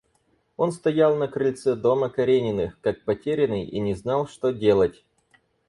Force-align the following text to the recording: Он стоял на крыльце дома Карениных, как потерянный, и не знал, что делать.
Он 0.57 0.71
стоял 0.71 1.15
на 1.15 1.27
крыльце 1.27 1.75
дома 1.75 2.09
Карениных, 2.09 2.75
как 2.81 3.03
потерянный, 3.03 3.65
и 3.67 3.79
не 3.79 3.93
знал, 3.93 4.25
что 4.25 4.49
делать. 4.51 5.03